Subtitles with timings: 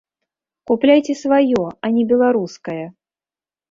[0.71, 2.83] Купляйце сваё, а не беларускае!